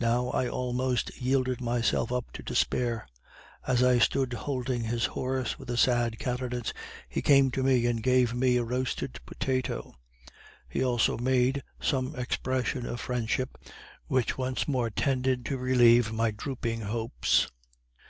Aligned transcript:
Now 0.00 0.30
I 0.30 0.48
almost 0.48 1.14
yielded 1.20 1.60
myself 1.60 2.10
up 2.10 2.32
to 2.32 2.42
despair. 2.42 3.06
As 3.66 3.82
I 3.82 3.98
stood 3.98 4.32
holding 4.32 4.84
his 4.84 5.04
horse 5.04 5.58
with 5.58 5.68
a 5.68 5.76
sad 5.76 6.18
countenance, 6.18 6.72
he 7.10 7.20
came 7.20 7.50
to 7.50 7.62
me 7.62 7.84
and 7.84 8.02
gave 8.02 8.32
me 8.32 8.56
a 8.56 8.64
roasted 8.64 9.20
potato. 9.26 9.94
He 10.66 10.82
also 10.82 11.18
made 11.18 11.62
some 11.78 12.16
expression 12.18 12.86
of 12.86 13.00
friendship, 13.00 13.58
which 14.06 14.38
once 14.38 14.66
more 14.66 14.88
tended 14.88 15.44
to 15.44 15.58
revive 15.58 16.10
my 16.10 16.30
drooping 16.30 16.80
hopes. 16.80 17.50